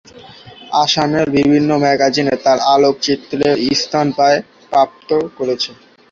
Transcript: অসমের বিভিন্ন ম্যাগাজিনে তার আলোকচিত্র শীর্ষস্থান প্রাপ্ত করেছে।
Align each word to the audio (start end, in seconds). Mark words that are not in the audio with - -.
অসমের 0.83 1.27
বিভিন্ন 1.37 1.69
ম্যাগাজিনে 1.83 2.35
তার 2.45 2.59
আলোকচিত্র 2.73 3.31
শীর্ষস্থান 3.57 4.07
প্রাপ্ত 4.71 5.09
করেছে। 5.37 5.71